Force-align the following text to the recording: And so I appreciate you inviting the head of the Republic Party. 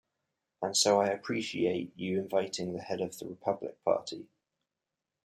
And 0.63 0.75
so 0.75 0.99
I 0.99 1.09
appreciate 1.09 1.91
you 1.95 2.17
inviting 2.19 2.73
the 2.73 2.81
head 2.81 3.01
of 3.01 3.15
the 3.19 3.27
Republic 3.27 3.79
Party. 3.83 4.27